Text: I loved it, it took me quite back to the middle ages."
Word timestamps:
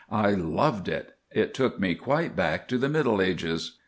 I 0.09 0.31
loved 0.31 0.87
it, 0.87 1.13
it 1.31 1.53
took 1.53 1.79
me 1.79 1.93
quite 1.93 2.35
back 2.35 2.67
to 2.69 2.79
the 2.79 2.89
middle 2.89 3.21
ages." 3.21 3.77